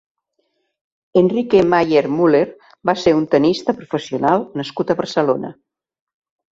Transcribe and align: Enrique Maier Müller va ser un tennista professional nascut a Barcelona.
Enrique 1.21 1.61
Maier 1.73 2.03
Müller 2.15 2.41
va 2.91 2.97
ser 3.05 3.15
un 3.21 3.31
tennista 3.37 3.79
professional 3.85 4.51
nascut 4.63 4.93
a 4.93 4.99
Barcelona. 5.05 5.59